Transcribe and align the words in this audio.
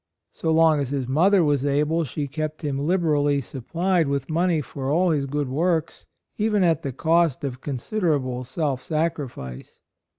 So 0.31 0.51
long 0.51 0.79
as 0.79 0.89
his 0.89 1.07
mother 1.07 1.43
was 1.43 1.63
able 1.63 2.05
she 2.05 2.27
kept 2.27 2.63
him 2.63 2.79
liberally 2.79 3.39
supplied 3.39 4.07
with 4.07 4.31
money 4.31 4.59
for 4.59 4.89
all 4.89 5.11
his 5.11 5.27
good 5.27 5.47
works, 5.47 6.07
even 6.39 6.63
at 6.63 6.81
the 6.81 6.91
cost 6.91 7.43
of 7.43 7.61
considerable 7.61 8.43
self 8.43 8.81
sacrifice. 8.81 9.79